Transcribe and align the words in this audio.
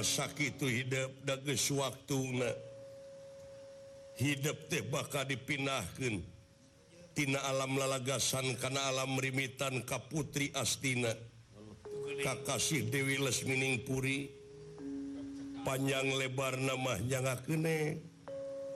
sakit 0.00 0.56
hidup 0.62 1.10
dages 1.26 1.68
waktu 1.76 2.16
Hai 2.40 2.56
hidup 4.16 4.56
teh 4.68 4.82
bakal 4.84 5.24
dipinahkantina 5.28 7.38
alam 7.48 7.76
lalagasan 7.76 8.56
karena 8.60 8.80
alam 8.88 9.16
meimitan 9.16 9.82
Kaputri 9.84 10.50
Astina 10.56 11.12
Kakasih 12.24 12.88
Dewi 12.92 13.16
Les 13.20 13.42
Mining 13.44 13.84
Puri 13.84 14.28
Hai 14.28 14.34
panjang 15.64 16.08
lebar 16.16 16.56
namanyane 16.56 17.98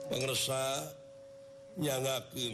pengngersanyangakun 0.09 2.53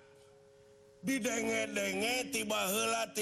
-dennge 1.05 2.13
tiba 2.29 2.59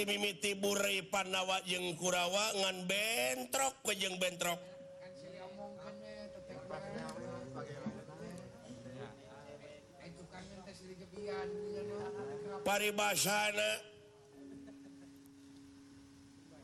mimitire 0.08 1.08
pandawa 1.08 1.64
jeng 1.64 1.96
Kurraawa 1.96 2.60
ngan 2.60 2.78
bentrok 2.84 3.74
kejeng 3.88 4.20
bentrok 4.20 4.60
pari 12.68 12.92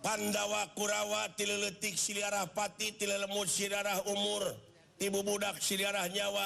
pandawa 0.04 0.62
Kurawa 0.76 1.32
tiletik 1.40 1.96
siiarah 1.96 2.44
Pat 2.52 2.76
tile 2.76 3.16
lemut 3.24 3.48
sidarah 3.48 4.04
umur 4.12 4.52
tibu 5.00 5.24
budak 5.24 5.64
siiarah 5.64 6.12
nyawa 6.12 6.46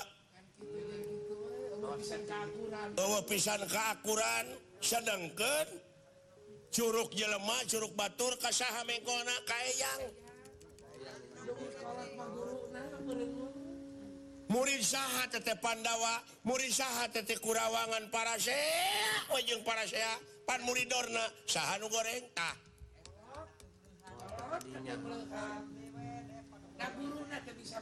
bahwa 2.95 3.19
pisan 3.27 3.59
keakuran 3.67 4.47
sedangkan 4.79 5.67
Curug 6.69 7.09
jelemah 7.11 7.65
Curug 7.67 7.91
Batur 7.97 8.37
kasaha 8.39 8.85
mengko 8.87 9.09
kayakang 9.43 10.13
murid 14.53 14.81
sah 14.85 15.25
tetepan 15.33 15.81
dawa 15.81 16.21
murid 16.45 16.69
sah 16.71 17.09
tetik 17.09 17.41
Kurraawangan 17.43 18.07
parase 18.13 18.53
para 19.65 19.83
sayadornagorengka 21.49 22.47
bisa 27.57 27.81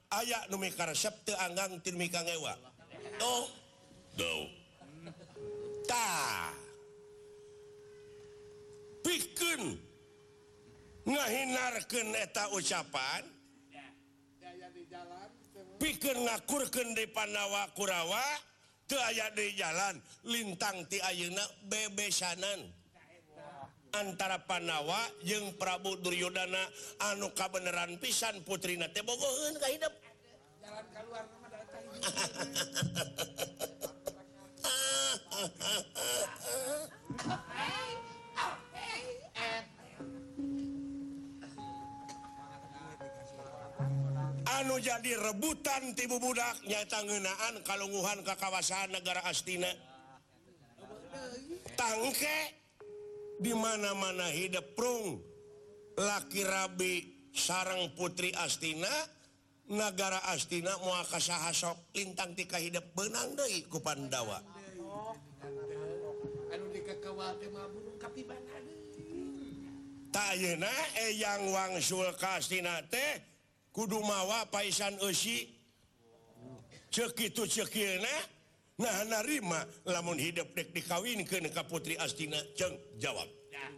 aya 0.11 0.39
dumi 0.51 0.67
karepanggangwa 0.75 2.53
pi 9.01 9.15
ngahinar 11.01 11.73
keta 11.89 12.43
ucapan 12.53 13.23
pikir 15.81 16.13
ngakur 16.13 16.69
Kenpanawa 16.69 17.73
Kurawa 17.73 18.21
tiayat 18.85 19.33
di 19.33 19.57
jalan 19.57 19.97
Lintang 20.27 20.85
ti 20.85 21.01
bebe 21.65 22.11
sanan 22.13 22.61
tidak 22.61 22.80
antara 23.97 24.39
Panawa 24.47 24.99
jeung 25.23 25.51
Prabudurryudana 25.59 26.63
anuuka 27.11 27.47
benean 27.51 27.99
pisan 27.99 28.39
Putri 28.47 28.79
Tebogo 28.91 29.27
anu 44.61 44.77
jadi 44.79 45.11
rebutan 45.19 45.95
titiba 45.97 46.15
budnya 46.21 46.79
tangenaan 46.87 47.59
kalauuhan 47.67 48.23
ke 48.23 48.33
kawasaan 48.39 48.93
negara 48.93 49.19
astina 49.27 49.71
tangke 51.75 52.60
di 53.41 53.53
mana-mana 53.57 54.29
hidup 54.29 54.77
perung 54.77 55.17
lakibi 55.97 57.25
sarang 57.33 57.89
putri 57.97 58.29
Astina 58.37 58.93
negara 59.65 60.21
Astina 60.29 60.77
muaaka 60.85 61.17
sahhasok 61.17 61.73
intangtika 61.97 62.61
hidup 62.61 62.85
benangpan 62.93 63.99
dawa 64.13 64.37
yang 71.09 71.41
wangsultina 71.49 72.77
Kudu 73.73 74.03
Mawa 74.05 74.43
Paisan 74.53 74.99
Ushi 75.01 75.47
ceki 76.93 77.31
ceki 77.33 78.03
ma 78.81 79.61
namun 79.85 80.17
hidup 80.17 80.49
dek 80.57 80.73
dikawin 80.73 81.21
keka 81.23 81.61
Putri 81.69 81.93
Astina 82.01 82.37
Cheng 82.57 82.73
jawabnya 82.97 83.69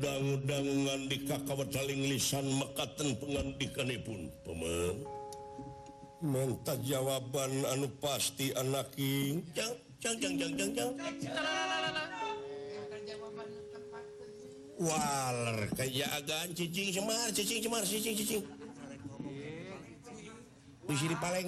dahdangan 0.02 1.06
di 1.12 1.28
kakaking 1.30 2.08
lisan 2.10 2.48
maka 2.58 2.88
tenp 2.98 3.20
di 3.62 3.68
kan 3.70 3.92
pun 4.02 4.25
pe 4.42 4.50
mantap 6.25 6.80
jawaban 6.88 7.62
anu 7.70 7.86
pasti 8.02 8.50
anaking 8.58 9.44
kayaki 10.02 10.74
dipalg 21.08 21.48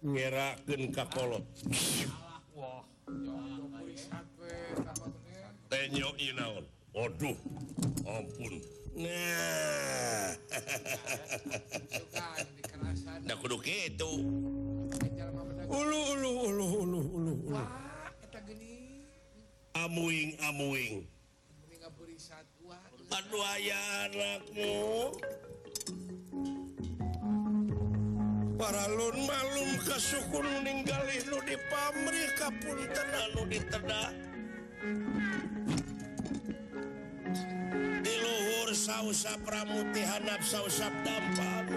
punya 0.00 0.56
ge 0.64 0.88
kakolo 0.96 1.44
ing 20.10 20.32
amuwing 20.42 21.04
panwayan 23.12 24.10
lamu 24.14 24.72
para 28.60 28.82
Lu 28.92 29.08
malalum 29.24 29.70
kes 29.88 30.02
sukun 30.12 30.44
meninggal 30.60 31.00
lu 31.32 31.40
di 31.48 31.56
pa 31.72 31.88
pun 32.60 32.78
tenang 32.92 33.32
ditenak 33.48 34.12
diluhur 38.04 38.68
sauap 38.76 39.40
pramuttihanap 39.48 40.44
sausap 40.44 40.92
dampak 41.00 41.72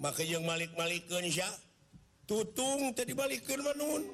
Malik-ya 0.00 1.44
tutung 2.24 2.88
dibalikin 2.96 3.58
menu 3.60 4.06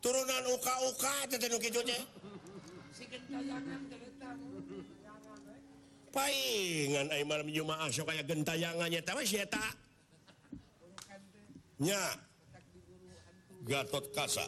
turunan 0.03 0.43
uka-uka 0.51 1.13
paling 6.11 7.07
Iar 7.07 7.39
menjumaah 7.47 7.87
supaya 7.95 8.19
gentayangannya 8.27 8.99
tahunya 9.07 12.03
Gato 13.61 14.01
kassa 14.17 14.43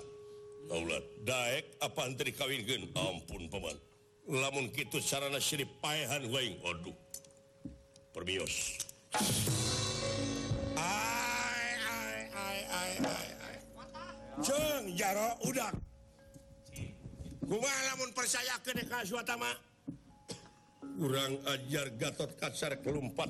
ek 0.73 1.65
apaanwinpun 1.85 3.43
pe 3.47 3.59
lamun 4.33 4.67
percaya 18.17 18.57
ke 18.65 18.73
kurang 21.01 21.35
ajar 21.49 21.87
Gat 21.97 22.19
kasar 22.41 22.73
kempa 22.85 23.25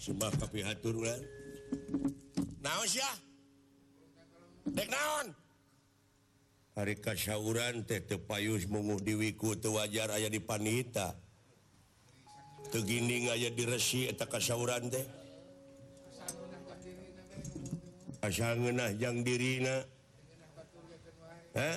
sebab 0.00 0.32
piha 0.52 0.72
tururan 0.84 1.20
na 2.60 2.70
Hai 2.76 3.12
hari 6.76 6.94
kasyaurantetete 7.00 8.16
payus 8.28 8.64
memudiwi 8.68 9.30
ku 9.36 9.56
wajar 9.72 10.12
aya 10.12 10.28
di 10.28 10.36
wanitaita 10.40 11.16
Hai 11.16 12.68
teginni 12.68 13.28
aya 13.32 13.48
disieta 13.52 14.28
kasyauran 14.28 14.92
de 14.92 15.00
asnah 18.20 18.92
yang 18.96 19.24
dina 19.24 19.84
heh 21.56 21.76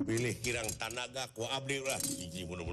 pilih 0.00 0.32
kirang 0.40 0.64
tanaga 0.80 1.28
ku 1.36 1.44
Ablah 1.44 2.00
jiji 2.00 2.48
bunu 2.48 2.64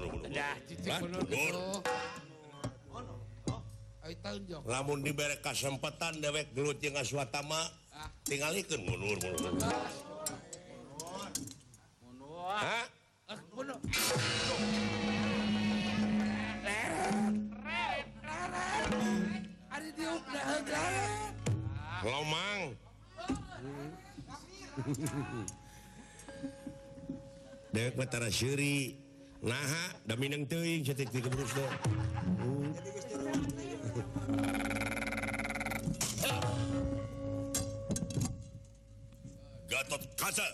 lamun 4.64 5.04
diberkasempatan 5.04 6.24
dewek 6.24 6.52
gellut 6.56 6.80
je 6.80 6.88
sua 7.04 7.28
Tama 7.28 7.60
ah. 7.92 8.08
tinggalikan 8.24 8.80
mundurmund 8.80 9.60
ngoang 12.48 12.88
ah. 12.88 12.88
Dektara 27.74 28.30
Naha 29.42 29.98
Da 30.06 30.06
Daminang 30.14 30.46
teing 30.50 30.82
cetik 30.82 31.10
di 31.14 31.20
berus 31.30 31.52
dong. 31.54 31.72
Gatot 39.70 40.02
kaca. 40.18 40.48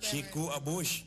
Chico 0.00 0.50
a 0.54 0.58
bo 0.60 0.80
aí 0.80 1.06